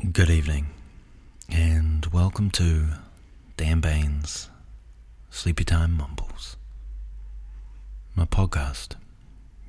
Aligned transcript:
Good 0.00 0.30
evening, 0.30 0.68
and 1.50 2.06
welcome 2.06 2.50
to 2.52 2.86
Dan 3.58 3.80
Bain's 3.80 4.48
Sleepy 5.28 5.62
Time 5.62 5.92
Mumbles, 5.92 6.56
my 8.16 8.24
podcast 8.24 8.94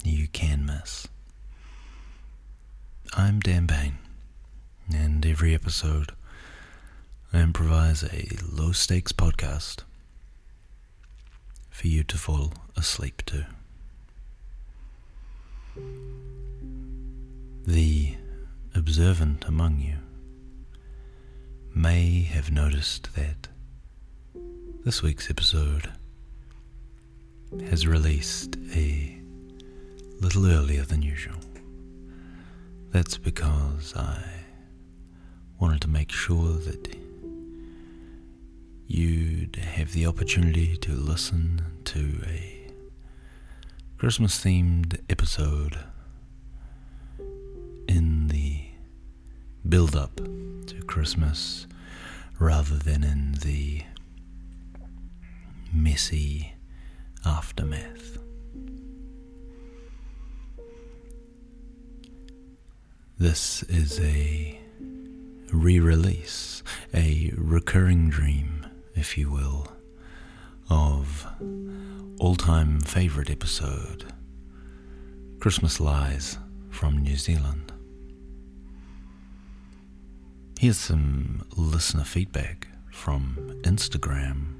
you 0.05 0.29
can 0.29 0.65
miss. 0.65 1.09
I'm 3.13 3.41
Dan 3.41 3.65
Bain, 3.65 3.97
and 4.91 5.23
every 5.25 5.53
episode 5.53 6.13
I 7.33 7.39
improvise 7.41 8.01
a 8.01 8.29
low 8.49 8.71
stakes 8.71 9.11
podcast 9.11 9.79
for 11.69 11.87
you 11.87 12.03
to 12.05 12.17
fall 12.17 12.53
asleep 12.77 13.21
to. 13.25 13.45
The 17.67 18.15
observant 18.73 19.43
among 19.45 19.81
you 19.81 19.97
may 21.73 22.23
have 22.23 22.51
noticed 22.51 23.15
that 23.15 23.47
this 24.83 25.01
week's 25.01 25.29
episode 25.29 25.89
has 27.69 27.87
released 27.87 28.57
a 28.75 29.21
little 30.19 30.45
earlier 30.47 30.83
than 30.83 31.01
usual. 31.01 31.35
That's 32.91 33.17
because 33.17 33.93
I 33.95 34.23
wanted 35.59 35.81
to 35.81 35.87
make 35.89 36.11
sure 36.11 36.53
that 36.53 36.95
you'd 38.87 39.55
have 39.55 39.93
the 39.93 40.05
opportunity 40.05 40.75
to 40.77 40.91
listen 40.91 41.61
to 41.85 42.21
a 42.27 42.71
Christmas 43.97 44.43
themed 44.43 44.99
episode 45.09 45.77
build 49.67 49.95
up 49.95 50.15
to 50.15 50.81
Christmas 50.87 51.67
rather 52.39 52.75
than 52.77 53.03
in 53.03 53.33
the 53.43 53.83
messy 55.73 56.53
aftermath. 57.25 58.17
This 63.17 63.63
is 63.63 63.99
a 63.99 64.59
re 65.51 65.79
release, 65.79 66.63
a 66.93 67.31
recurring 67.37 68.09
dream, 68.09 68.65
if 68.95 69.17
you 69.17 69.29
will, 69.29 69.67
of 70.69 71.27
all 72.19 72.35
time 72.35 72.79
favourite 72.81 73.29
episode 73.29 74.11
Christmas 75.39 75.79
Lies 75.79 76.37
from 76.69 76.97
New 76.97 77.15
Zealand. 77.15 77.70
Here's 80.61 80.77
some 80.77 81.43
listener 81.57 82.03
feedback 82.03 82.67
from 82.91 83.35
Instagram 83.63 84.53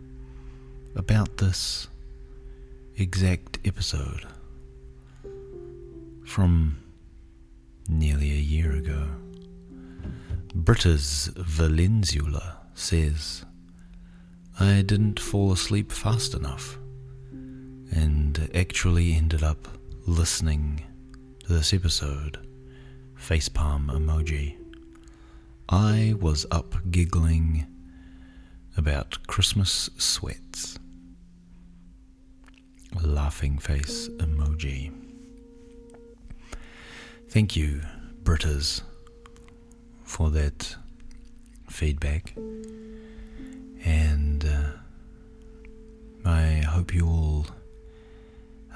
about 0.96 1.38
this 1.38 1.90
exact 2.98 3.60
episode 3.66 4.26
from 6.26 6.82
nearly 7.88 8.32
a 8.32 8.42
year 8.42 8.72
ago. 8.72 9.10
Britta's 10.56 11.30
Valenzula 11.36 12.56
says, 12.74 13.46
I 14.60 14.82
didn't 14.82 15.20
fall 15.20 15.52
asleep 15.52 15.92
fast 15.92 16.34
enough 16.34 16.80
and 17.32 18.50
actually 18.56 19.14
ended 19.14 19.44
up 19.44 19.68
listening 20.08 20.82
to 21.44 21.54
this 21.54 21.76
episode. 21.76 22.40
Facepalm 23.16 23.92
emoji. 23.92 24.61
I 25.74 26.16
was 26.20 26.46
up 26.52 26.76
giggling 26.92 27.66
about 28.76 29.26
Christmas 29.28 29.90
sweats. 29.98 30.78
Laughing 33.02 33.58
face 33.58 34.10
emoji. 34.18 34.92
Thank 37.30 37.56
you, 37.56 37.80
Britas, 38.22 38.82
for 40.04 40.30
that 40.32 40.76
feedback. 41.70 42.34
And 43.86 44.44
uh, 44.44 44.72
I 46.26 46.66
hope 46.68 46.94
you 46.94 47.08
all 47.08 47.46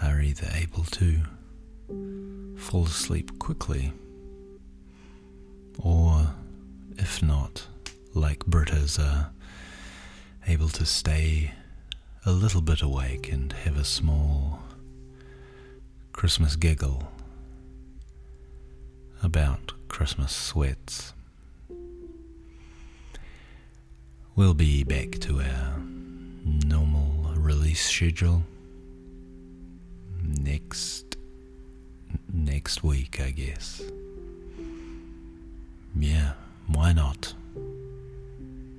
are 0.01 0.21
either 0.21 0.47
able 0.53 0.85
to 0.85 1.19
fall 2.57 2.85
asleep 2.85 3.37
quickly 3.37 3.91
or, 5.77 6.33
if 6.97 7.21
not, 7.21 7.67
like 8.13 8.39
Britas, 8.45 8.99
are 8.99 9.27
uh, 9.27 9.29
able 10.47 10.69
to 10.69 10.85
stay 10.85 11.51
a 12.25 12.31
little 12.31 12.61
bit 12.61 12.81
awake 12.81 13.31
and 13.31 13.53
have 13.53 13.77
a 13.77 13.83
small 13.83 14.59
Christmas 16.11 16.55
giggle 16.55 17.11
about 19.21 19.73
Christmas 19.87 20.31
sweats. 20.31 21.13
We'll 24.35 24.53
be 24.53 24.83
back 24.83 25.19
to 25.21 25.39
our 25.39 25.79
normal 26.65 27.33
release 27.35 27.85
schedule 27.89 28.43
next 30.21 31.15
next 32.31 32.83
week, 32.83 33.19
I 33.21 33.31
guess. 33.31 33.81
Yeah, 35.97 36.33
why 36.67 36.93
not? 36.93 37.33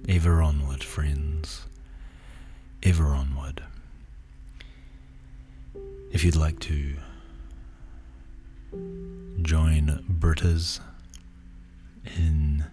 Ever 0.08 0.42
onward, 0.42 0.84
friends. 0.84 1.66
Ever 2.82 3.06
onward. 3.06 3.62
If 6.12 6.24
you'd 6.24 6.36
like 6.36 6.60
to 6.60 6.94
join 9.42 10.04
Berta's 10.08 10.80
in 12.16 12.64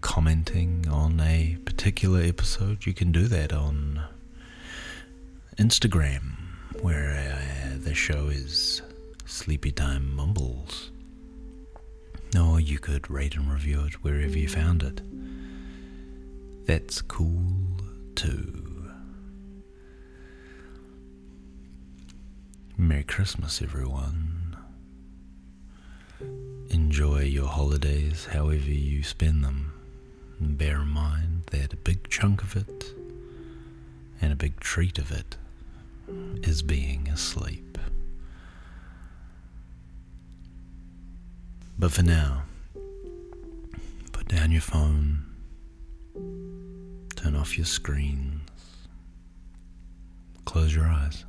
commenting 0.00 0.86
on 0.88 1.20
a 1.20 1.56
particular 1.64 2.20
episode, 2.20 2.86
you 2.86 2.92
can 2.92 3.12
do 3.12 3.26
that 3.28 3.52
on 3.52 4.02
Instagram, 5.56 6.34
where 6.82 7.10
uh, 7.10 7.78
the 7.78 7.94
show 7.94 8.26
is 8.28 8.82
Sleepy 9.24 9.72
Time 9.72 10.14
Mumbles. 10.14 10.90
Or 12.36 12.58
you 12.60 12.78
could 12.78 13.10
rate 13.10 13.36
and 13.36 13.50
review 13.50 13.84
it 13.84 14.02
wherever 14.02 14.36
you 14.38 14.48
found 14.48 14.82
it. 14.82 15.00
That's 16.66 17.00
cool 17.02 17.52
too. 18.14 18.90
Merry 22.76 23.04
Christmas, 23.04 23.62
everyone. 23.62 24.56
Enjoy 26.70 27.20
your 27.22 27.48
holidays 27.48 28.26
however 28.32 28.70
you 28.70 29.02
spend 29.02 29.44
them. 29.44 29.72
And 30.40 30.58
bear 30.58 30.80
in 30.80 30.88
mind 30.88 31.44
that 31.52 31.72
a 31.72 31.76
big 31.76 32.08
chunk 32.08 32.42
of 32.42 32.56
it 32.56 32.94
and 34.20 34.32
a 34.32 34.36
big 34.36 34.58
treat 34.60 34.98
of 34.98 35.12
it 35.12 35.36
is 36.42 36.62
being 36.62 37.08
asleep. 37.08 37.78
But 41.76 41.92
for 41.92 42.02
now, 42.02 42.44
put 44.12 44.28
down 44.28 44.52
your 44.52 44.62
phone, 44.62 45.24
turn 47.16 47.36
off 47.36 47.58
your 47.58 47.66
screens, 47.66 48.48
close 50.44 50.74
your 50.74 50.86
eyes. 50.86 51.24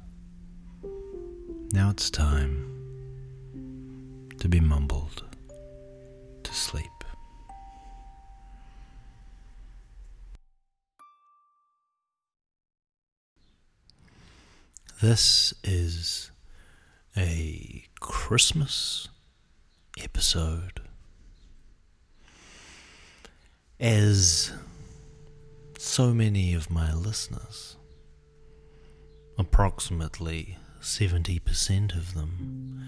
Now 1.73 1.89
it's 1.89 2.09
time 2.09 2.71
to 4.39 4.47
be 4.47 4.59
mumbled 4.59 5.23
to 6.43 6.53
sleep. 6.53 6.85
This 15.01 15.53
is 15.63 16.31
a 17.17 17.83
Christmas 17.99 19.09
episode. 20.01 20.81
As 23.79 24.51
so 25.77 26.13
many 26.13 26.53
of 26.53 26.69
my 26.69 26.93
listeners, 26.93 27.75
approximately 29.37 30.57
70% 30.81 31.95
of 31.95 32.13
them, 32.13 32.87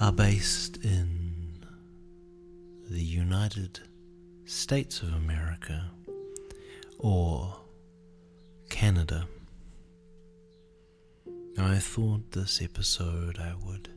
are 0.00 0.12
based 0.12 0.78
in 0.78 1.64
the 2.90 3.02
United 3.02 3.80
States 4.46 5.02
of 5.02 5.12
America 5.12 5.90
or 6.98 7.56
Canada. 8.68 9.26
I 11.58 11.78
thought 11.78 12.32
this 12.32 12.62
episode 12.62 13.38
I 13.38 13.54
would 13.66 13.90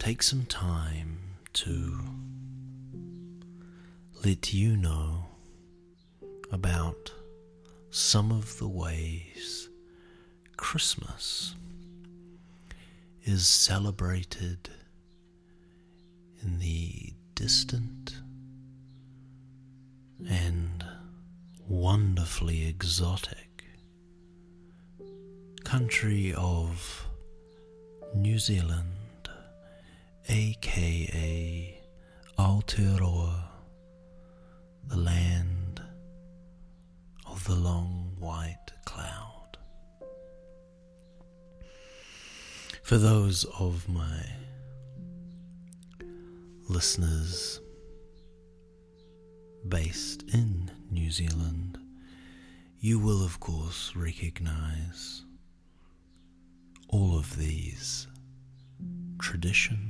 take 0.00 0.22
some 0.22 0.46
time 0.46 1.18
to 1.52 2.00
let 4.24 4.54
you 4.54 4.74
know 4.74 5.26
about 6.50 7.12
some 7.90 8.32
of 8.32 8.58
the 8.58 8.66
ways 8.66 9.68
Christmas 10.56 11.54
is 13.24 13.46
celebrated 13.46 14.70
in 16.42 16.58
the 16.60 17.12
distant 17.34 18.14
and 20.26 20.82
wonderfully 21.68 22.66
exotic 22.66 23.64
country 25.62 26.32
of 26.38 27.06
New 28.14 28.38
Zealand, 28.38 28.88
aka 30.30 31.82
Aotearoa, 32.38 33.42
the 34.86 34.96
land 34.96 35.82
of 37.26 37.44
the 37.44 37.56
long 37.56 38.14
white 38.20 38.70
cloud. 38.84 39.58
For 42.84 42.96
those 42.96 43.44
of 43.58 43.88
my 43.88 44.24
listeners 46.68 47.60
based 49.66 50.22
in 50.32 50.70
New 50.92 51.10
Zealand, 51.10 51.76
you 52.78 53.00
will, 53.00 53.24
of 53.24 53.40
course, 53.40 53.96
recognize 53.96 55.24
all 56.88 57.18
of 57.18 57.36
these 57.36 58.06
traditions 59.18 59.89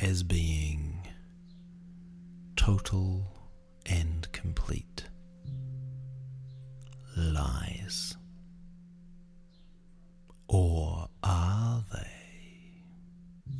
as 0.00 0.22
being 0.22 1.06
total 2.56 3.26
and 3.86 4.30
complete 4.32 5.04
lies. 7.16 8.16
Or 10.48 11.08
are 11.22 11.84
they? 11.92 13.52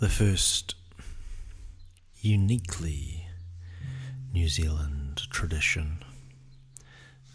The 0.00 0.08
first 0.08 0.74
uniquely 2.20 3.26
New 4.32 4.48
Zealand 4.48 5.22
tradition 5.30 6.02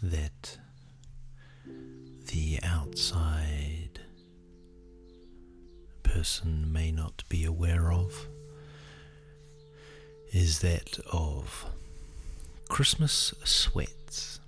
that 0.02 0.58
the 2.26 2.58
outside 2.62 3.75
person 6.16 6.72
may 6.72 6.90
not 6.90 7.22
be 7.28 7.44
aware 7.44 7.92
of 7.92 8.26
is 10.32 10.60
that 10.60 10.98
of 11.12 11.66
Christmas 12.70 13.34
sweats. 13.44 14.40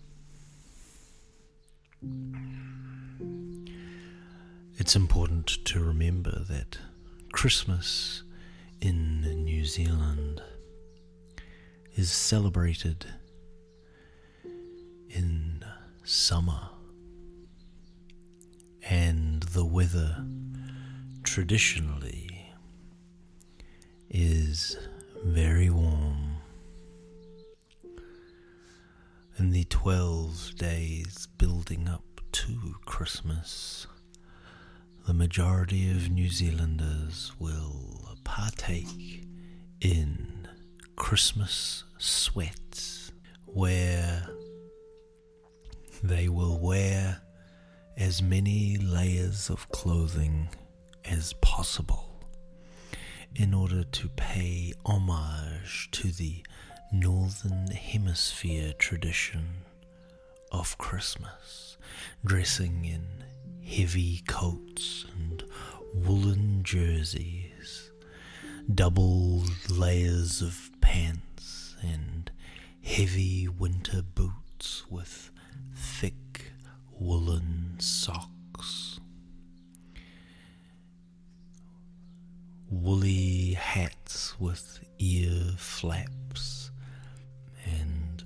It's 4.79 4.97
important 4.97 5.63
to 5.67 5.85
remember 5.85 6.43
that 6.49 6.79
Christmas 7.33 8.23
in 8.81 9.21
New 9.45 9.67
Zealand 9.67 10.41
is 11.97 12.11
celebrated 12.11 13.05
in 15.11 15.63
summer, 16.03 16.71
and 18.89 19.43
the 19.43 19.67
weather 19.67 20.25
traditionally 21.29 22.51
is 24.09 24.79
very 25.25 25.69
warm. 25.69 26.39
In 29.39 29.51
the 29.51 29.65
12 29.65 30.55
days 30.57 31.29
building 31.37 31.87
up 31.87 32.23
to 32.33 32.77
Christmas, 32.87 33.87
the 35.07 35.13
majority 35.13 35.91
of 35.91 36.11
New 36.11 36.31
Zealanders 36.31 37.33
will 37.39 38.17
partake 38.25 39.27
in 39.83 40.49
Christmas 40.97 41.85
sweats, 41.99 43.13
where 43.45 44.27
they 46.03 46.31
will 46.31 46.59
wear 46.59 47.21
as 47.99 48.23
many 48.23 48.79
layers 48.79 49.51
of 49.51 49.69
clothing 49.69 50.49
as 51.05 51.33
possible 51.35 52.09
in 53.37 53.55
order 53.55 53.85
to 53.85 54.09
pay 54.11 54.73
homage 54.85 55.89
to 55.93 56.09
the 56.09 56.45
Northern 56.93 57.69
Hemisphere 57.69 58.73
tradition 58.79 59.47
of 60.51 60.79
Christmas, 60.79 61.77
dressing 62.25 62.85
in 62.85 63.05
heavy 63.65 64.23
coats 64.27 65.05
and 65.17 65.45
woolen 65.95 66.63
jerseys, 66.63 67.91
double 68.75 69.45
layers 69.69 70.41
of 70.41 70.71
pants, 70.81 71.77
and 71.83 72.31
heavy 72.83 73.47
winter 73.49 74.03
boots 74.03 74.85
with 74.91 75.31
thick 75.75 76.53
woolen 76.99 77.77
socks. 77.79 78.38
Woolly 82.71 83.55
hats 83.55 84.39
with 84.39 84.81
ear 84.99 85.55
flaps 85.57 86.71
and 87.65 88.23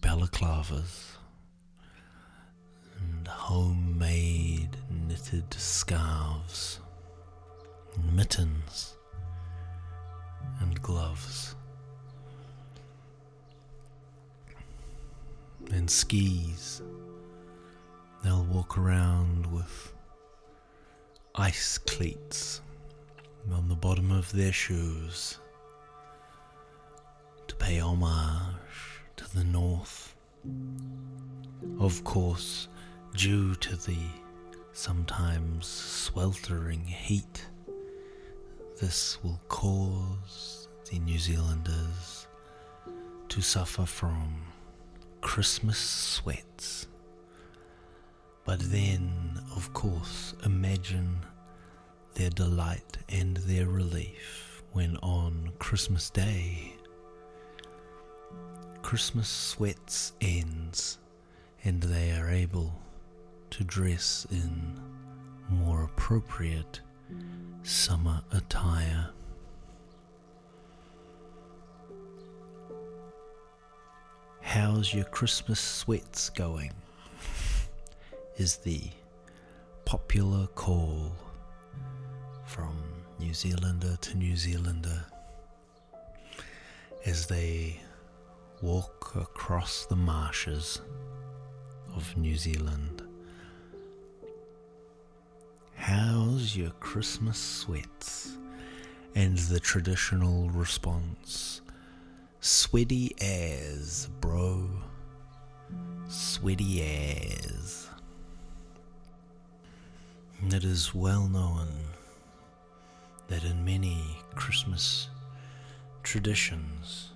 balaclavas 0.00 1.16
and 2.98 3.26
homemade 3.26 4.76
knitted 4.88 5.52
scarves, 5.52 6.78
and 7.96 8.14
mittens, 8.14 8.94
and 10.60 10.80
gloves, 10.80 11.56
and 15.72 15.90
skis. 15.90 16.80
They'll 18.22 18.44
walk 18.44 18.78
around 18.78 19.46
with 19.46 19.94
ice 21.34 21.76
cleats 21.76 22.60
on 23.52 23.68
the 23.68 23.74
bottom 23.74 24.10
of 24.10 24.30
their 24.32 24.52
shoes 24.52 25.38
to 27.48 27.54
pay 27.56 27.78
homage 27.80 29.02
to 29.16 29.34
the 29.34 29.44
north. 29.44 30.14
Of 31.78 32.04
course, 32.04 32.68
due 33.16 33.54
to 33.56 33.76
the 33.76 33.98
sometimes 34.72 35.66
sweltering 35.66 36.84
heat, 36.84 37.46
this 38.80 39.22
will 39.22 39.40
cause 39.48 40.68
the 40.90 40.98
New 40.98 41.18
Zealanders 41.18 42.26
to 43.28 43.40
suffer 43.40 43.84
from 43.84 44.42
Christmas 45.20 45.78
sweats. 45.78 46.86
But 48.44 48.60
then, 48.60 49.40
of 49.54 49.72
course, 49.74 50.34
imagine 50.44 51.20
their 52.14 52.30
delight 52.30 52.98
and 53.08 53.36
their 53.38 53.66
relief 53.66 54.62
when 54.72 54.96
on 54.98 55.52
Christmas 55.58 56.10
Day, 56.10 56.74
Christmas 58.82 59.28
sweats 59.28 60.12
ends 60.20 60.98
and 61.64 61.82
they 61.82 62.12
are 62.12 62.30
able 62.30 62.72
to 63.50 63.64
dress 63.64 64.26
in 64.30 64.80
more 65.48 65.84
appropriate 65.84 66.80
summer 67.62 68.22
attire. 68.32 69.10
How's 74.40 74.92
your 74.92 75.04
Christmas 75.04 75.60
sweats 75.60 76.30
going? 76.30 76.72
Is 78.36 78.56
the 78.56 78.80
popular 79.84 80.46
call 80.48 81.12
from 82.50 82.76
New 83.20 83.32
Zealander 83.32 83.96
to 84.00 84.16
New 84.16 84.36
Zealander 84.36 85.04
as 87.06 87.28
they 87.28 87.78
walk 88.60 89.12
across 89.14 89.86
the 89.86 89.94
marshes 89.94 90.80
of 91.94 92.16
New 92.16 92.36
Zealand. 92.36 93.02
How's 95.76 96.56
your 96.56 96.70
Christmas 96.80 97.38
sweats? 97.38 98.36
And 99.14 99.38
the 99.38 99.60
traditional 99.60 100.50
response 100.50 101.60
Sweaty 102.40 103.14
as, 103.20 104.08
bro. 104.20 104.68
Sweaty 106.08 106.82
as. 106.82 107.88
It 110.48 110.64
is 110.64 110.92
well 110.92 111.28
known 111.28 111.68
that 113.30 113.44
in 113.44 113.64
many 113.64 114.18
Christmas 114.34 115.08
traditions, 116.02 117.10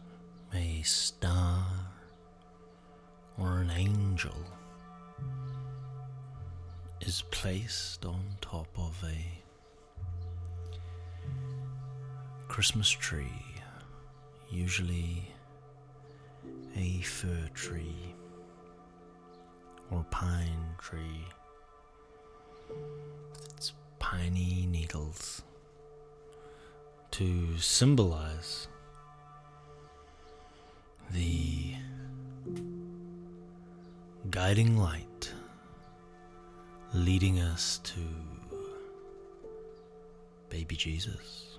a 0.55 0.81
star 0.83 1.67
or 3.37 3.59
an 3.59 3.71
angel 3.77 4.37
is 7.01 7.25
placed 7.33 8.07
on 8.07 8.23
top 8.41 8.69
of 8.79 8.97
a 9.05 9.27
Christmas 12.47 12.89
tree, 12.89 13.43
usually 14.49 15.29
a 16.77 17.01
fir 17.01 17.49
tree 17.55 18.15
or 19.91 20.07
pine 20.13 20.77
tree. 20.79 21.25
Its 23.57 23.73
piney 23.99 24.69
needles 24.71 25.43
to 27.19 27.57
symbolize 27.59 28.67
the 31.13 31.73
guiding 34.31 34.77
light 34.77 35.33
leading 36.93 37.39
us 37.39 37.79
to 37.85 38.01
baby 40.51 40.75
Jesus. 40.75 41.59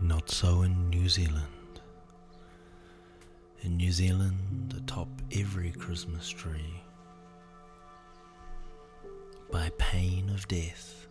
Not 0.00 0.30
so 0.30 0.62
in 0.62 0.90
New 0.90 1.08
Zealand. 1.08 1.80
In 3.62 3.76
New 3.76 3.90
Zealand, 3.90 4.74
atop 4.76 5.08
every 5.36 5.72
Christmas 5.72 6.28
tree, 6.28 6.84
by 9.50 9.72
pain 9.76 10.30
of 10.30 10.46
death 10.46 11.01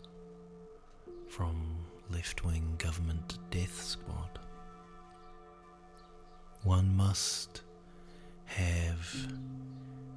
from 1.31 1.55
left 2.09 2.43
wing 2.43 2.75
government 2.77 3.37
death 3.51 3.81
squad, 3.81 4.37
one 6.63 6.93
must 6.93 7.61
have 8.45 9.15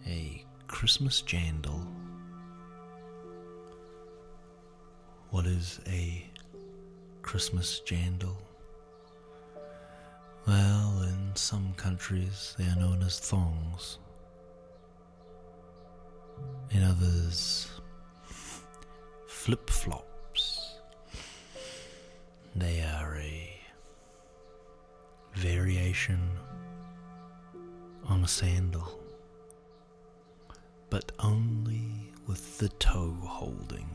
a 0.08 0.44
Christmas 0.66 1.22
jandal. 1.22 1.86
What 5.30 5.46
is 5.46 5.80
a 5.86 6.28
Christmas 7.22 7.80
jandal? 7.86 8.36
Well, 10.48 11.02
in 11.02 11.30
some 11.36 11.74
countries 11.74 12.56
they 12.58 12.64
are 12.64 12.76
known 12.76 13.02
as 13.02 13.20
thongs. 13.20 13.98
In 16.72 16.82
others, 16.82 17.68
flip 19.28 19.70
flops. 19.70 20.13
They 22.56 22.82
are 22.82 23.16
a 23.16 23.60
variation 25.34 26.30
on 28.06 28.22
a 28.22 28.28
sandal, 28.28 29.00
but 30.88 31.10
only 31.18 32.12
with 32.28 32.58
the 32.58 32.68
toe 32.68 33.16
holding 33.22 33.88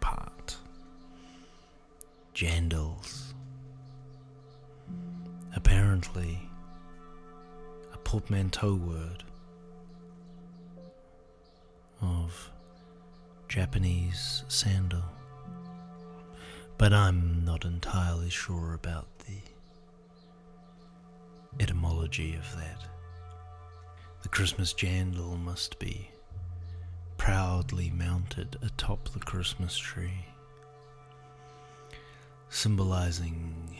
part. 0.00 0.56
Jandals 2.34 3.32
apparently 5.56 6.38
a 7.94 7.98
portmanteau 7.98 8.74
word 8.74 9.24
of 12.02 12.50
Japanese 13.48 14.44
sandal. 14.48 15.02
But 16.78 16.92
I'm 16.92 17.44
not 17.44 17.64
entirely 17.64 18.30
sure 18.30 18.72
about 18.72 19.08
the 19.26 19.40
etymology 21.60 22.36
of 22.36 22.56
that. 22.56 22.84
The 24.22 24.28
Christmas 24.28 24.72
jandal 24.72 25.36
must 25.40 25.80
be 25.80 26.08
proudly 27.16 27.90
mounted 27.90 28.56
atop 28.62 29.08
the 29.08 29.18
Christmas 29.18 29.76
tree, 29.76 30.24
symbolizing 32.48 33.76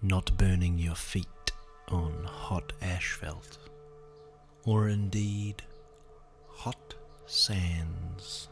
not 0.00 0.36
burning 0.38 0.78
your 0.78 0.94
feet 0.94 1.26
on 1.88 2.22
hot 2.24 2.72
asphalt, 2.80 3.58
or 4.64 4.88
indeed 4.88 5.62
hot 6.48 6.94
sands. 7.26 8.46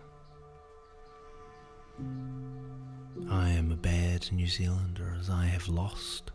I 2.01 3.51
am 3.51 3.71
a 3.71 3.77
bad 3.77 4.29
New 4.33 4.49
Zealander 4.49 5.17
as 5.19 5.31
I 5.31 5.45
have 5.47 5.69
lost 5.69 6.33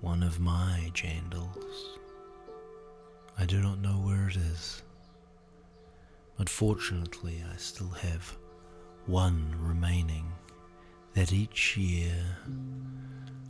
one 0.00 0.22
of 0.22 0.38
my 0.38 0.90
jandals. 0.92 1.98
I 3.38 3.46
do 3.46 3.60
not 3.62 3.78
know 3.78 3.98
where 4.00 4.28
it 4.28 4.36
is, 4.36 4.82
but 6.36 6.48
fortunately 6.48 7.42
I 7.50 7.56
still 7.56 7.88
have 7.88 8.36
one 9.06 9.54
remaining 9.58 10.30
that 11.14 11.32
each 11.32 11.76
year 11.76 12.36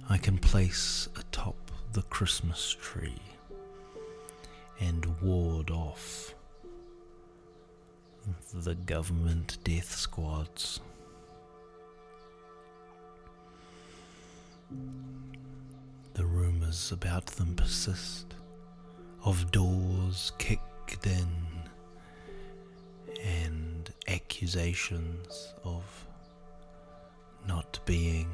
I 0.08 0.16
can 0.16 0.38
place 0.38 1.08
atop 1.16 1.70
the 1.92 2.02
Christmas 2.02 2.76
tree 2.80 3.20
and 4.78 5.20
ward 5.20 5.70
off 5.70 6.34
the 8.54 8.74
government 8.74 9.58
death 9.64 9.94
squads. 9.94 10.80
The 16.14 16.24
rumours 16.26 16.92
about 16.92 17.26
them 17.26 17.54
persist, 17.54 18.34
of 19.24 19.50
doors 19.50 20.32
kicked 20.38 21.06
in 21.06 21.28
and 23.22 23.92
accusations 24.06 25.54
of 25.64 25.84
not 27.46 27.78
being 27.86 28.28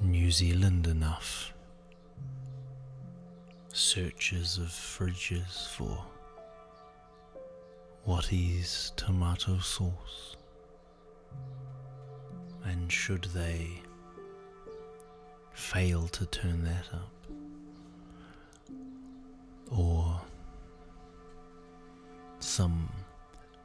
New 0.00 0.30
Zealand 0.30 0.86
enough. 0.86 1.52
Searches 3.72 4.58
of 4.58 4.66
fridges 4.68 5.68
for 5.68 6.04
what 8.04 8.32
is 8.32 8.92
tomato 8.96 9.58
sauce. 9.58 10.36
And 12.64 12.90
should 12.90 13.24
they 13.34 13.70
fail 15.52 16.08
to 16.08 16.26
turn 16.26 16.64
that 16.64 16.86
up, 16.92 17.10
or 19.70 20.20
some 22.40 22.90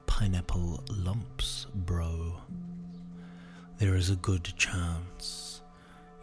pineapple 0.05 0.83
lumps, 0.89 1.67
bro, 1.73 2.35
there 3.77 3.95
is 3.95 4.09
a 4.09 4.15
good 4.17 4.43
chance 4.57 5.61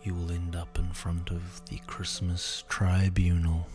you 0.02 0.14
will 0.14 0.30
end 0.30 0.54
up 0.54 0.78
in 0.78 0.88
front 0.92 1.30
of 1.30 1.62
the 1.68 1.78
Christmas 1.87 2.64
tribunal. 2.68 3.66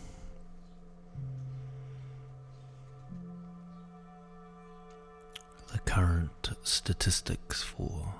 The 5.72 5.78
current 5.78 6.50
statistics 6.62 7.62
for 7.62 8.14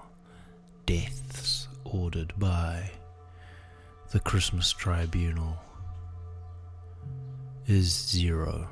deaths 0.86 1.68
ordered 1.84 2.32
by 2.38 2.90
the 4.10 4.20
Christmas 4.20 4.72
tribunal 4.72 5.58
is 7.66 7.92
zero. 7.92 8.68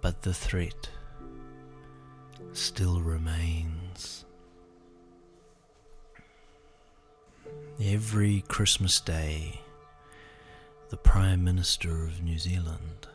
But 0.00 0.22
the 0.22 0.34
threat 0.34 0.88
still 2.52 3.00
remains. 3.00 4.24
Every 7.80 8.42
Christmas 8.48 9.00
Day, 9.00 9.60
the 10.88 10.96
Prime 10.96 11.44
Minister 11.44 12.04
of 12.04 12.22
New 12.22 12.38
Zealand, 12.38 13.06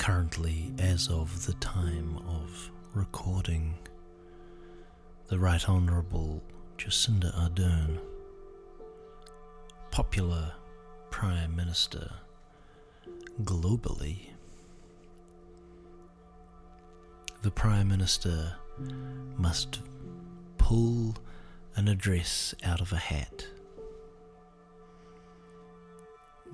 currently 0.00 0.72
as 0.78 1.08
of 1.08 1.44
the 1.44 1.52
time 1.54 2.16
of 2.26 2.70
recording, 2.94 3.74
the 5.28 5.38
Right 5.38 5.68
Honourable 5.68 6.42
Jacinda 6.78 7.30
Ardern, 7.34 7.98
popular 9.90 10.54
Prime 11.10 11.54
Minister 11.54 12.10
globally, 13.42 14.30
the 17.42 17.50
Prime 17.50 17.88
Minister 17.88 18.54
must 19.36 19.80
pull 20.56 21.14
an 21.76 21.88
address 21.88 22.54
out 22.64 22.80
of 22.80 22.90
a 22.94 22.96
hat 22.96 23.46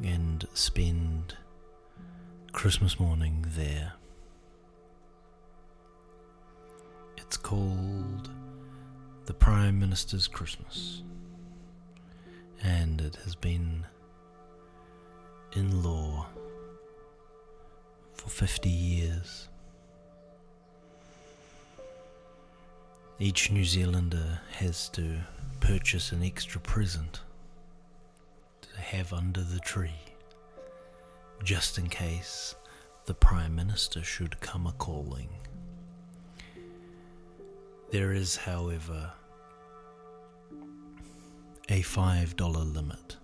and 0.02 0.48
spend 0.52 1.36
Christmas 2.56 2.98
morning 2.98 3.44
there. 3.50 3.92
It's 7.18 7.36
called 7.36 8.30
the 9.26 9.34
Prime 9.34 9.78
Minister's 9.78 10.26
Christmas, 10.26 11.02
and 12.62 13.02
it 13.02 13.16
has 13.24 13.34
been 13.34 13.84
in 15.52 15.82
law 15.82 16.28
for 18.14 18.30
50 18.30 18.70
years. 18.70 19.50
Each 23.18 23.52
New 23.52 23.66
Zealander 23.66 24.40
has 24.52 24.88
to 24.90 25.18
purchase 25.60 26.10
an 26.10 26.22
extra 26.22 26.62
present 26.62 27.20
to 28.62 28.80
have 28.80 29.12
under 29.12 29.42
the 29.42 29.60
tree, 29.60 30.05
just 31.42 31.78
in 31.78 31.88
case 31.88 32.54
the 33.06 33.14
Prime 33.14 33.54
Minister 33.54 34.02
should 34.02 34.40
come 34.40 34.66
a 34.66 34.72
calling. 34.72 35.28
There 37.90 38.12
is, 38.12 38.36
however, 38.36 39.12
a 41.68 41.82
$5 41.82 42.74
limit 42.74 43.16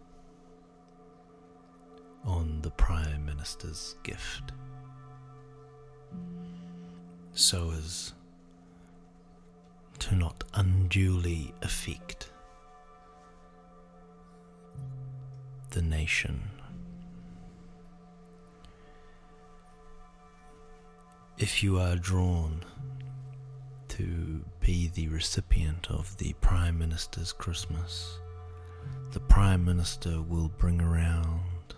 on 2.24 2.60
the 2.62 2.70
Prime 2.70 3.24
Minister's 3.24 3.96
gift 4.02 4.52
so 7.34 7.72
as 7.76 8.12
to 9.98 10.14
not 10.14 10.44
unduly 10.54 11.54
affect 11.62 12.30
the 15.70 15.82
nation. 15.82 16.42
If 21.38 21.62
you 21.62 21.78
are 21.78 21.96
drawn 21.96 22.62
to 23.88 24.44
be 24.60 24.88
the 24.88 25.08
recipient 25.08 25.90
of 25.90 26.16
the 26.18 26.34
Prime 26.34 26.78
Minister's 26.78 27.32
Christmas, 27.32 28.18
the 29.12 29.20
Prime 29.20 29.64
Minister 29.64 30.22
will 30.22 30.48
bring 30.58 30.80
around 30.80 31.74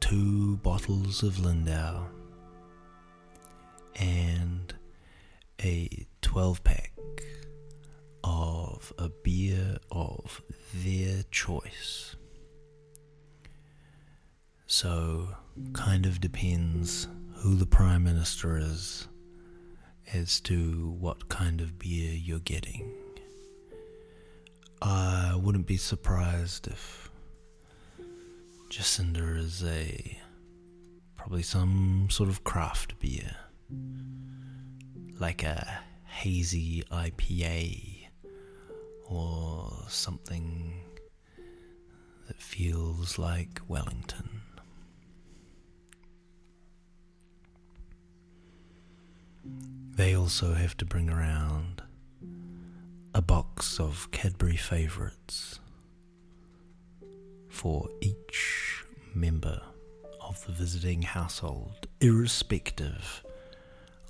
two 0.00 0.56
bottles 0.58 1.22
of 1.22 1.36
Lindauer 1.36 2.06
and 3.96 4.74
a 5.62 6.06
12 6.22 6.64
pack 6.64 6.92
of 8.24 8.92
a 8.98 9.08
beer 9.08 9.78
of 9.90 10.42
their 10.74 11.22
choice. 11.30 12.16
So, 14.66 15.28
kind 15.72 16.04
of 16.06 16.20
depends 16.20 17.08
who 17.42 17.56
the 17.56 17.66
Prime 17.66 18.04
Minister 18.04 18.56
is 18.56 19.08
as 20.14 20.40
to 20.42 20.96
what 21.00 21.28
kind 21.28 21.60
of 21.60 21.76
beer 21.76 22.12
you're 22.12 22.38
getting. 22.38 22.94
I 24.80 25.34
wouldn't 25.34 25.66
be 25.66 25.76
surprised 25.76 26.68
if 26.68 27.10
Jacinda 28.70 29.36
is 29.36 29.64
a 29.64 30.20
probably 31.16 31.42
some 31.42 32.06
sort 32.10 32.28
of 32.28 32.44
craft 32.44 33.00
beer 33.00 33.34
like 35.18 35.42
a 35.42 35.80
hazy 36.04 36.84
IPA 36.92 38.06
or 39.04 39.68
something 39.88 40.80
that 42.28 42.40
feels 42.40 43.18
like 43.18 43.60
Wellington. 43.66 44.41
They 49.44 50.14
also 50.14 50.54
have 50.54 50.76
to 50.78 50.84
bring 50.84 51.10
around 51.10 51.82
a 53.14 53.22
box 53.22 53.78
of 53.78 54.10
Cadbury 54.10 54.56
favourites 54.56 55.60
for 57.48 57.88
each 58.00 58.84
member 59.14 59.60
of 60.20 60.44
the 60.46 60.52
visiting 60.52 61.02
household, 61.02 61.86
irrespective 62.00 63.22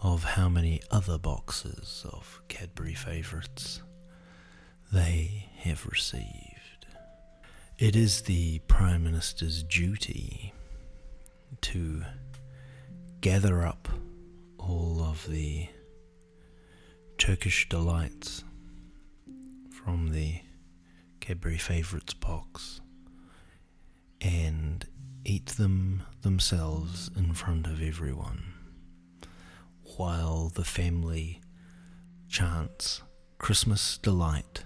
of 0.01 0.25
how 0.25 0.49
many 0.49 0.81
other 0.90 1.18
boxes 1.18 2.05
of 2.12 2.40
Cadbury 2.49 2.95
favourites 2.95 3.83
they 4.92 5.49
have 5.59 5.87
received. 5.87 6.87
It 7.79 7.97
is 7.97 8.23
the 8.23 8.61
Prime 8.61 9.05
Minister's 9.05 9.62
duty 9.62 10.53
to 11.62 12.05
gather 13.21 13.66
up 13.66 13.88
all 14.68 15.01
of 15.03 15.27
the 15.29 15.68
Turkish 17.18 17.68
delights 17.68 18.44
from 19.70 20.11
the 20.11 20.40
Cadbury 21.20 21.59
Favourites 21.59 22.14
box 22.14 22.81
and 24.20 24.87
eat 25.25 25.46
them 25.46 26.03
themselves 26.22 27.11
in 27.16 27.33
front 27.35 27.66
of 27.66 27.83
everyone 27.83 28.55
while 29.96 30.48
the 30.48 30.64
family 30.64 31.40
chants 32.29 33.03
Christmas 33.38 33.98
delight, 33.98 34.64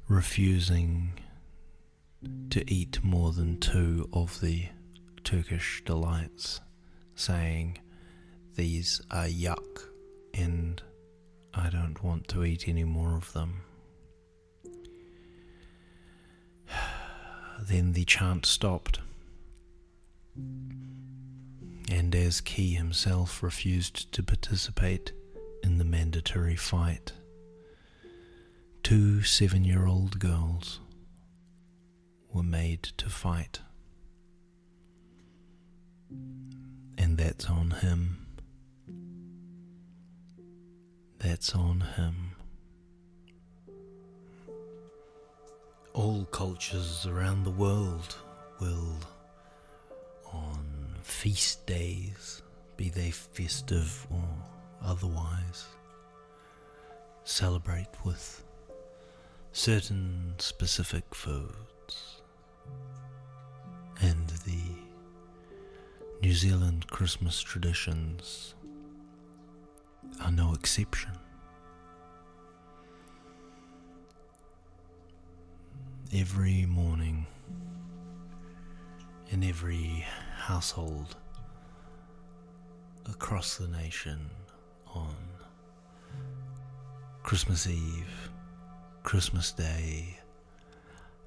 refusing 0.08 1.12
to 2.50 2.68
eat 2.68 3.04
more 3.04 3.30
than 3.30 3.60
two 3.60 4.08
of 4.12 4.40
the 4.40 4.66
Turkish 5.22 5.80
delights, 5.84 6.60
saying, 7.14 7.78
These 8.56 9.00
are 9.12 9.26
yuck 9.26 9.84
and 10.34 10.82
I 11.54 11.70
don't 11.70 12.02
want 12.02 12.28
to 12.28 12.44
eat 12.44 12.68
any 12.68 12.84
more 12.84 13.16
of 13.16 13.32
them. 13.32 13.62
Then 17.60 17.92
the 17.92 18.04
chant 18.04 18.46
stopped 18.46 19.00
and 21.90 22.14
as 22.14 22.40
Key 22.40 22.74
himself 22.74 23.42
refused 23.42 24.12
to 24.12 24.22
participate 24.22 25.12
in 25.62 25.78
the 25.78 25.84
mandatory 25.84 26.56
fight. 26.56 27.12
Two 28.82 29.22
seven 29.22 29.64
year 29.64 29.86
old 29.86 30.18
girls 30.18 30.80
were 32.32 32.42
made 32.42 32.82
to 32.82 33.08
fight. 33.08 33.60
And 36.96 37.16
that's 37.16 37.46
on 37.46 37.70
him. 37.70 38.27
That's 41.18 41.54
on 41.54 41.80
him. 41.80 42.32
All 45.92 46.24
cultures 46.26 47.06
around 47.06 47.42
the 47.42 47.50
world 47.50 48.14
will, 48.60 48.94
on 50.32 50.94
feast 51.02 51.66
days, 51.66 52.42
be 52.76 52.88
they 52.88 53.10
festive 53.10 54.06
or 54.10 54.28
otherwise, 54.80 55.66
celebrate 57.24 57.88
with 58.04 58.44
certain 59.50 60.34
specific 60.38 61.12
foods. 61.12 62.22
And 64.00 64.28
the 64.46 64.62
New 66.22 66.32
Zealand 66.32 66.86
Christmas 66.86 67.40
traditions 67.40 68.54
are 70.20 70.30
no 70.30 70.52
exception. 70.52 71.12
Every 76.12 76.66
morning, 76.66 77.26
in 79.30 79.44
every 79.44 80.04
household 80.36 81.16
across 83.06 83.56
the 83.56 83.68
nation 83.68 84.18
on 84.94 85.14
Christmas 87.22 87.66
Eve, 87.66 88.30
Christmas 89.02 89.52
Day, 89.52 90.18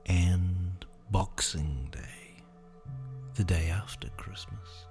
and 0.08 0.86
Boxing 1.12 1.90
Day, 1.92 2.44
the 3.36 3.44
day 3.44 3.70
after 3.70 4.10
Christmas. 4.18 4.86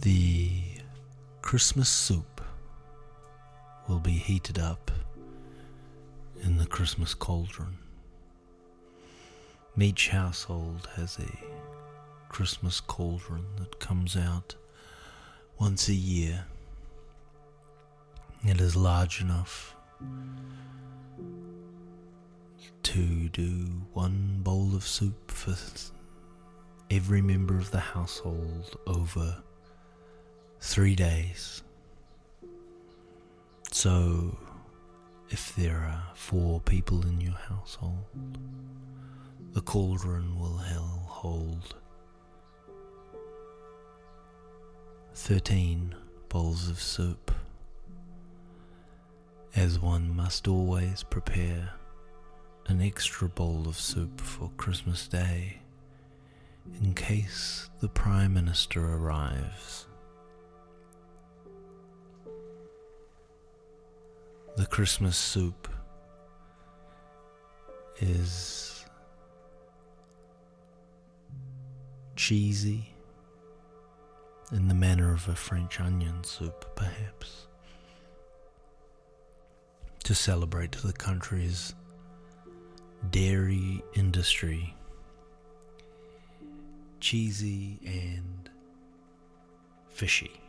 The 0.00 0.62
Christmas 1.42 1.88
soup 1.88 2.40
will 3.88 3.98
be 3.98 4.12
heated 4.12 4.58
up 4.58 4.90
in 6.42 6.58
the 6.58 6.66
Christmas 6.66 7.14
cauldron. 7.14 7.78
Each 9.78 10.08
household 10.08 10.88
has 10.96 11.18
a 11.18 11.30
Christmas 12.28 12.80
cauldron 12.80 13.44
that 13.58 13.78
comes 13.80 14.16
out 14.16 14.54
once 15.58 15.88
a 15.88 15.94
year. 15.94 16.44
It 18.44 18.60
is 18.60 18.76
large 18.76 19.20
enough 19.22 19.74
to 22.82 23.28
do 23.30 23.82
one 23.92 24.40
bowl 24.42 24.74
of 24.74 24.86
soup 24.86 25.30
for 25.30 25.56
every 26.90 27.22
member 27.22 27.56
of 27.56 27.70
the 27.70 27.80
household 27.80 28.76
over 28.86 29.42
three 30.60 30.94
days. 30.94 31.62
So, 33.72 34.36
if 35.30 35.54
there 35.56 35.76
are 35.76 36.04
four 36.14 36.60
people 36.60 37.02
in 37.06 37.20
your 37.20 37.38
household, 37.48 38.38
the 39.52 39.60
cauldron 39.60 40.38
will 40.38 40.56
hold 41.16 41.74
13 45.14 45.94
bowls 46.28 46.68
of 46.68 46.80
soup, 46.80 47.32
as 49.54 49.80
one 49.80 50.14
must 50.14 50.46
always 50.46 51.02
prepare 51.02 51.70
an 52.66 52.82
extra 52.82 53.28
bowl 53.28 53.64
of 53.66 53.78
soup 53.78 54.20
for 54.20 54.50
Christmas 54.58 55.08
Day 55.08 55.58
in 56.82 56.92
case 56.94 57.70
the 57.80 57.88
Prime 57.88 58.34
Minister 58.34 58.84
arrives. 58.84 59.86
The 64.56 64.64
Christmas 64.64 65.18
soup 65.18 65.68
is 67.98 68.86
cheesy 72.16 72.94
in 74.52 74.68
the 74.68 74.74
manner 74.74 75.12
of 75.12 75.28
a 75.28 75.34
French 75.34 75.78
onion 75.78 76.24
soup, 76.24 76.64
perhaps, 76.74 77.48
to 80.04 80.14
celebrate 80.14 80.72
the 80.72 80.94
country's 80.94 81.74
dairy 83.10 83.82
industry. 83.94 84.74
Cheesy 87.00 87.78
and 87.84 88.48
fishy. 89.90 90.40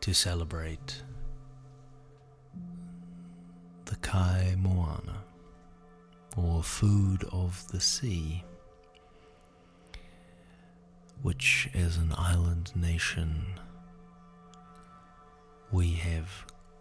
To 0.00 0.14
celebrate 0.14 1.02
the 3.86 3.96
Kai 3.96 4.54
Moana, 4.58 5.22
or 6.36 6.62
food 6.62 7.24
of 7.32 7.66
the 7.68 7.80
sea 7.80 8.44
which, 11.24 11.70
as 11.74 11.96
an 11.96 12.12
island 12.18 12.70
nation, 12.76 13.46
we 15.72 15.92
have 15.92 16.28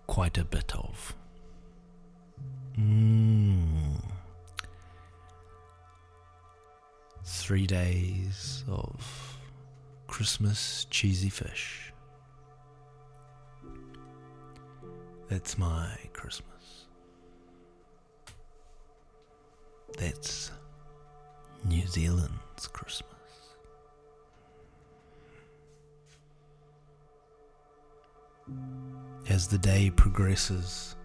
quite 0.05 0.37
a 0.37 0.43
bit 0.43 0.75
of. 0.75 1.15
Mm. 2.77 4.03
Three 7.23 7.65
days 7.65 8.65
of 8.67 9.37
Christmas 10.07 10.87
cheesy 10.89 11.29
fish. 11.29 11.93
That's 15.29 15.57
my 15.57 15.97
Christmas. 16.11 16.52
That's 19.97 20.51
New 21.65 21.85
Zealand's 21.87 22.67
Christmas. 22.67 23.13
as 29.29 29.47
the 29.47 29.57
day 29.57 29.89
progresses. 29.89 30.95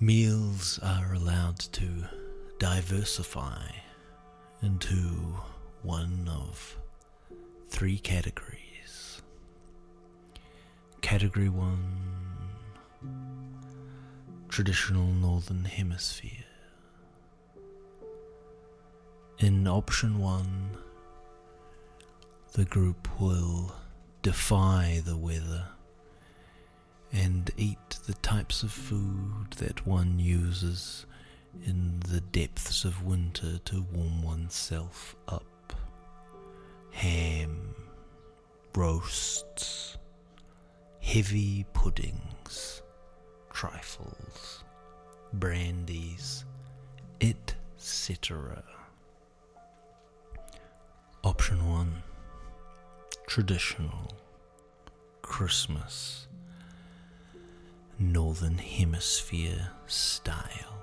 Meals 0.00 0.78
are 0.82 1.14
allowed 1.14 1.58
to 1.58 1.86
diversify 2.58 3.66
into 4.62 5.36
one 5.82 6.28
of 6.30 6.76
three 7.68 7.98
categories. 7.98 9.22
Category 11.00 11.48
1 11.48 12.03
Traditional 14.54 15.08
Northern 15.08 15.64
Hemisphere. 15.64 16.44
In 19.40 19.66
option 19.66 20.20
1, 20.20 20.76
the 22.52 22.64
group 22.64 23.08
will 23.20 23.74
defy 24.22 25.02
the 25.04 25.16
weather 25.16 25.66
and 27.12 27.50
eat 27.56 27.98
the 28.06 28.14
types 28.22 28.62
of 28.62 28.70
food 28.70 29.54
that 29.56 29.84
one 29.88 30.20
uses 30.20 31.04
in 31.66 31.98
the 32.08 32.20
depths 32.20 32.84
of 32.84 33.04
winter 33.04 33.58
to 33.64 33.84
warm 33.92 34.22
oneself 34.22 35.16
up. 35.26 35.72
Ham, 36.92 37.74
roasts, 38.76 39.98
heavy 41.00 41.66
puddings, 41.72 42.83
trifles, 43.64 44.62
brandies, 45.32 46.44
etc. 47.22 48.62
Option 51.22 51.66
1 51.70 52.02
traditional 53.26 54.10
Christmas 55.22 56.26
Northern 57.98 58.58
Hemisphere 58.58 59.70
style. 59.86 60.82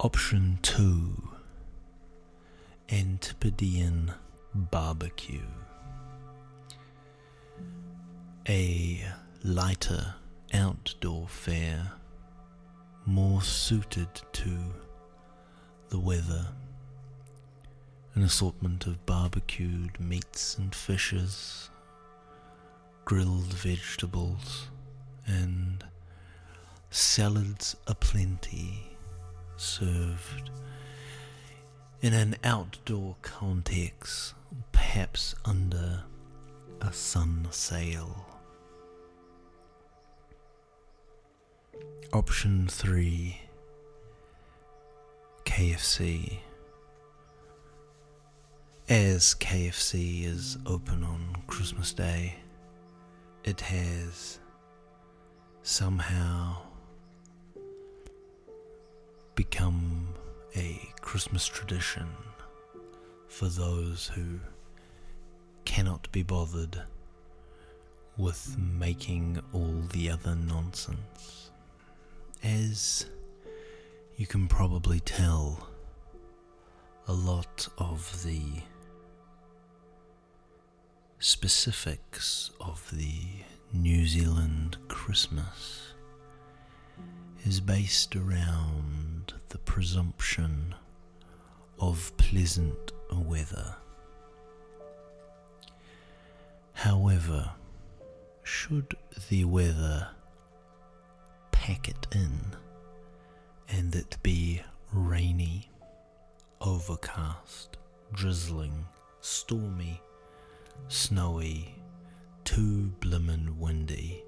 Option 0.00 0.58
2 0.60 1.30
Antipodean 2.90 4.12
barbecue. 4.54 5.40
A 8.46 9.02
lighter 9.42 10.14
outdoor 10.52 11.28
fare 11.28 11.92
more 13.06 13.42
suited 13.42 14.08
to 14.32 14.58
the 15.88 15.98
weather 15.98 16.46
an 18.18 18.24
assortment 18.24 18.86
of 18.86 19.06
barbecued 19.06 20.00
meats 20.00 20.58
and 20.58 20.74
fishes, 20.74 21.70
grilled 23.04 23.54
vegetables, 23.54 24.68
and 25.24 25.84
salads 26.90 27.76
aplenty 27.86 28.96
served 29.56 30.50
in 32.02 32.12
an 32.12 32.34
outdoor 32.42 33.14
context, 33.22 34.34
perhaps 34.72 35.36
under 35.44 36.02
a 36.80 36.92
sun 36.92 37.46
sail. 37.52 38.37
Option 42.12 42.66
3 42.68 43.40
KFC 45.44 46.38
as 48.88 49.34
KFC 49.34 50.24
is 50.24 50.56
open 50.64 51.04
on 51.04 51.36
Christmas 51.46 51.92
Day, 51.92 52.36
it 53.44 53.60
has 53.60 54.40
somehow 55.62 56.56
become 59.34 60.08
a 60.56 60.80
Christmas 61.02 61.46
tradition 61.46 62.06
for 63.26 63.48
those 63.48 64.10
who 64.14 64.40
cannot 65.66 66.10
be 66.10 66.22
bothered 66.22 66.80
with 68.16 68.56
making 68.58 69.38
all 69.52 69.82
the 69.92 70.08
other 70.08 70.34
nonsense. 70.34 71.47
As 72.42 73.06
you 74.16 74.26
can 74.26 74.46
probably 74.46 75.00
tell, 75.00 75.68
a 77.06 77.12
lot 77.12 77.68
of 77.78 78.22
the 78.24 78.40
specifics 81.18 82.50
of 82.60 82.88
the 82.92 83.24
New 83.72 84.06
Zealand 84.06 84.76
Christmas 84.88 85.94
is 87.44 87.60
based 87.60 88.14
around 88.14 89.34
the 89.48 89.58
presumption 89.58 90.74
of 91.80 92.16
pleasant 92.18 92.92
weather. 93.12 93.74
However, 96.72 97.50
should 98.44 98.96
the 99.28 99.44
weather 99.44 100.08
pack 101.68 101.86
it 101.86 102.06
in 102.14 102.40
and 103.68 103.94
it 103.94 104.16
be 104.22 104.58
rainy, 104.90 105.68
overcast, 106.62 107.76
drizzling, 108.14 108.86
stormy, 109.20 110.00
snowy, 110.88 111.74
too 112.44 112.90
blimmin' 113.00 113.54
windy, 113.58 114.24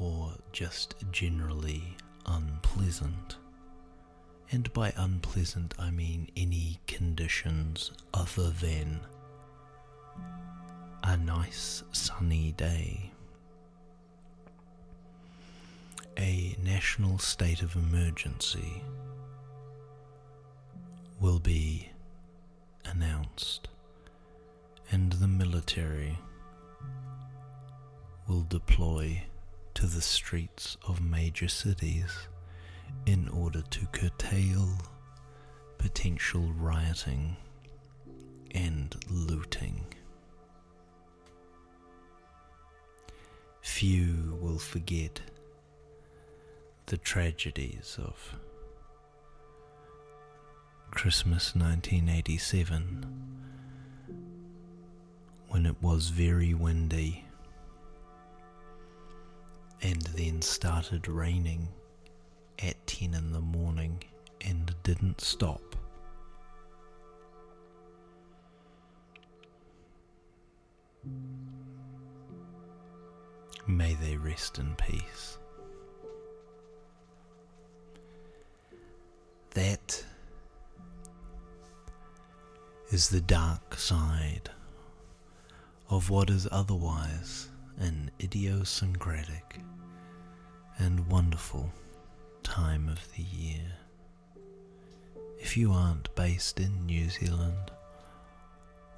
or 0.00 0.32
just 0.50 0.96
generally 1.12 1.96
unpleasant. 2.26 3.36
And 4.50 4.72
by 4.72 4.92
unpleasant, 4.96 5.74
I 5.78 5.92
mean 5.92 6.28
any 6.36 6.80
conditions 6.88 7.92
other 8.12 8.50
than 8.50 8.98
a 11.04 11.16
nice 11.16 11.84
sunny 11.92 12.50
day. 12.50 13.12
A 16.18 16.56
national 16.62 17.18
state 17.18 17.60
of 17.62 17.76
emergency 17.76 18.82
will 21.20 21.38
be 21.38 21.90
announced, 22.86 23.68
and 24.90 25.12
the 25.12 25.28
military 25.28 26.18
will 28.26 28.42
deploy 28.48 29.22
to 29.74 29.86
the 29.86 30.00
streets 30.00 30.78
of 30.88 31.02
major 31.02 31.48
cities 31.48 32.16
in 33.04 33.28
order 33.28 33.60
to 33.60 33.86
curtail 33.88 34.70
potential 35.76 36.50
rioting 36.56 37.36
and 38.52 38.96
looting. 39.10 39.84
Few 43.60 44.38
will 44.40 44.58
forget 44.58 45.20
the 46.86 46.96
tragedies 46.96 47.98
of 47.98 48.36
Christmas 50.92 51.54
1987 51.56 53.04
when 55.48 55.66
it 55.66 55.74
was 55.82 56.10
very 56.10 56.54
windy 56.54 57.24
and 59.82 60.00
then 60.02 60.40
started 60.40 61.08
raining 61.08 61.66
at 62.60 62.86
10 62.86 63.14
in 63.14 63.32
the 63.32 63.40
morning 63.40 64.00
and 64.42 64.72
didn't 64.84 65.20
stop. 65.20 65.74
May 73.66 73.94
they 73.94 74.16
rest 74.16 74.58
in 74.60 74.76
peace. 74.76 75.38
That 79.56 80.04
is 82.90 83.08
the 83.08 83.22
dark 83.22 83.78
side 83.78 84.50
of 85.88 86.10
what 86.10 86.28
is 86.28 86.46
otherwise 86.52 87.48
an 87.78 88.10
idiosyncratic 88.20 89.60
and 90.76 91.08
wonderful 91.08 91.72
time 92.42 92.86
of 92.90 93.00
the 93.16 93.22
year. 93.22 93.72
If 95.38 95.56
you 95.56 95.72
aren't 95.72 96.14
based 96.14 96.60
in 96.60 96.84
New 96.84 97.08
Zealand, 97.08 97.70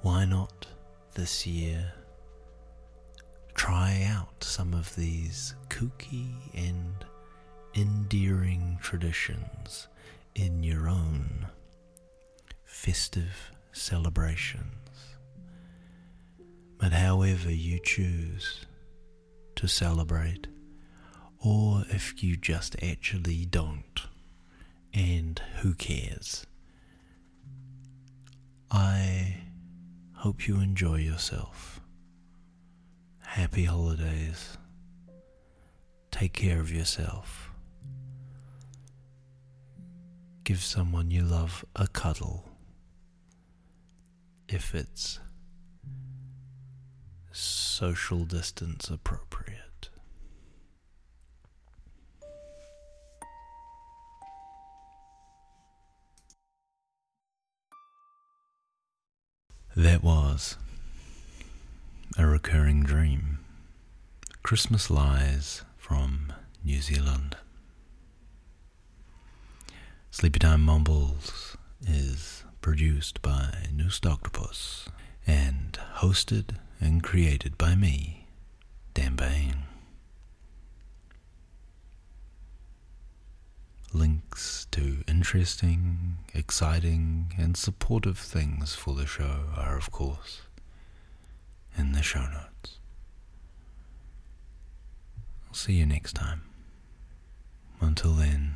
why 0.01 0.25
not 0.25 0.67
this 1.13 1.47
year 1.47 1.93
try 3.53 4.03
out 4.11 4.43
some 4.43 4.73
of 4.73 4.93
these 4.97 5.55
kooky 5.69 6.33
and 6.53 7.05
endearing 7.75 8.77
traditions 8.81 9.87
in 10.35 10.63
your 10.63 10.87
own 10.87 11.47
festive 12.63 13.51
celebrations? 13.71 15.15
But 16.77 16.93
however 16.93 17.51
you 17.51 17.79
choose 17.83 18.65
to 19.55 19.67
celebrate, 19.67 20.47
or 21.39 21.83
if 21.89 22.23
you 22.23 22.37
just 22.37 22.75
actually 22.81 23.45
don't, 23.45 24.01
and 24.93 25.41
who 25.57 25.73
cares? 25.73 26.45
I 28.71 29.37
hope 30.15 30.47
you 30.47 30.59
enjoy 30.59 30.97
yourself. 30.97 31.81
Happy 33.25 33.65
holidays. 33.65 34.57
Take 36.11 36.33
care 36.33 36.59
of 36.59 36.71
yourself. 36.71 37.48
Give 40.49 40.63
someone 40.63 41.11
you 41.11 41.21
love 41.21 41.63
a 41.75 41.87
cuddle 41.87 42.49
if 44.47 44.73
it's 44.73 45.19
social 47.31 48.25
distance 48.25 48.89
appropriate. 48.89 49.89
That 59.75 60.01
was 60.01 60.57
a 62.17 62.25
recurring 62.25 62.81
dream. 62.81 63.37
Christmas 64.41 64.89
Lies 64.89 65.61
from 65.77 66.33
New 66.63 66.81
Zealand. 66.81 67.37
Sleepy 70.11 70.39
Time 70.39 70.61
Mumbles 70.61 71.55
is 71.87 72.43
produced 72.61 73.21
by 73.21 73.67
Noosed 73.71 74.07
Octopus 74.07 74.89
and 75.25 75.77
hosted 75.97 76.55
and 76.81 77.03
created 77.03 77.57
by 77.59 77.75
me, 77.75 78.25
Dan 78.95 79.15
Bain. 79.15 79.63
Links 83.93 84.65
to 84.71 85.03
interesting, 85.07 86.17
exciting, 86.33 87.31
and 87.37 87.55
supportive 87.55 88.17
things 88.17 88.73
for 88.73 88.95
the 88.95 89.05
show 89.05 89.43
are, 89.55 89.77
of 89.77 89.91
course, 89.91 90.41
in 91.77 91.91
the 91.91 92.01
show 92.01 92.25
notes. 92.27 92.79
I'll 95.47 95.53
see 95.53 95.73
you 95.73 95.85
next 95.85 96.13
time. 96.13 96.41
Until 97.79 98.13
then, 98.13 98.55